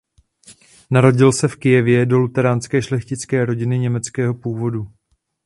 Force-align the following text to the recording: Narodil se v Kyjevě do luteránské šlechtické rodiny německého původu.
Narodil 0.91 1.31
se 1.31 1.47
v 1.47 1.55
Kyjevě 1.55 2.05
do 2.05 2.19
luteránské 2.19 2.81
šlechtické 2.81 3.45
rodiny 3.45 3.79
německého 3.79 4.33
původu. 4.33 4.87